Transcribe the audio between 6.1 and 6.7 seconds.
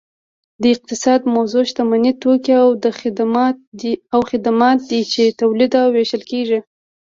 کیږي